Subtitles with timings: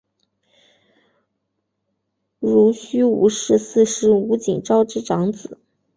[2.39, 5.59] 濡须吴氏四世吴景昭之长子。